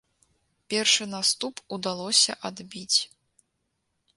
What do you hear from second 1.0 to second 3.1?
наступ удалося адбіць.